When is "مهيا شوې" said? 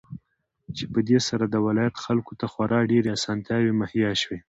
3.81-4.37